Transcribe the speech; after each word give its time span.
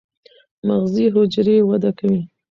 مغزي 0.67 1.05
حجرې 1.13 1.57
وده 1.69 1.91
کوي. 1.99 2.21